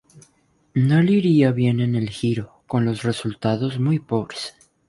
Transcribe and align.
No 0.73 1.03
le 1.03 1.11
iría 1.11 1.51
bien 1.51 1.79
el 1.79 2.09
Giro, 2.09 2.63
con 2.65 2.91
resultados 2.95 3.77
muy 3.79 3.99
pobres. 3.99 4.55